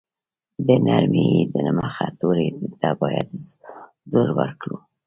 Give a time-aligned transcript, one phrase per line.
[0.65, 2.47] د نرمې ی د مخه توري
[2.79, 3.27] ته باید
[4.11, 4.77] زور ورکړو.